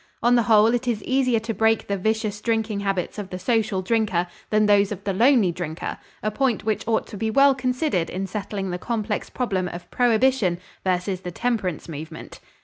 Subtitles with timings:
[0.23, 3.83] On the whole it is easier to break the vicious drinking habits of the social
[3.83, 8.09] drinker than those of the lonely drinker, a point which ought to be well considered
[8.09, 12.39] in settling the complex problem of prohibition versus the temperance movement.